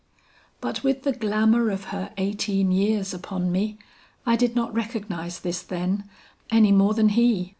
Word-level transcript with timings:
"But 0.61 0.83
with 0.83 1.03
the 1.03 1.11
glamour 1.11 1.69
of 1.69 1.83
her 1.93 2.11
eighteen 2.17 2.71
years 2.71 3.13
upon 3.13 3.51
me, 3.51 3.77
I 4.25 4.35
did 4.35 4.55
not 4.55 4.73
recognize 4.73 5.39
this 5.41 5.61
then, 5.61 6.09
any 6.49 6.71
more 6.71 6.95
than 6.95 7.09
he. 7.09 7.49